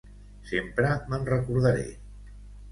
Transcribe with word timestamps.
Sempre 0.51 0.95
me'n 1.13 1.29
recordaré. 1.33 1.87